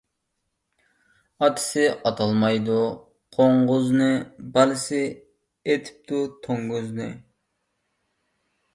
ئاتىسى 1.47 1.83
ئاتالمايدۇ 1.97 2.79
قوڭغۇزنى، 3.37 4.09
بالىسى 4.57 5.05
ئېتىپتۇ 5.13 6.27
توڭگۇزنى. 6.49 7.11